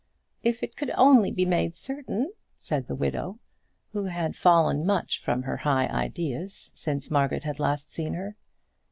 [0.41, 3.37] "If it could only be made certain," said the widow,
[3.93, 8.35] who had fallen much from her high ideas since Margaret had last seen her.